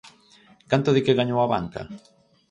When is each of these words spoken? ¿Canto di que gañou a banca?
¿Canto 0.71 0.93
di 0.95 1.01
que 1.05 1.17
gañou 1.19 1.39
a 1.41 1.51
banca? 1.53 1.81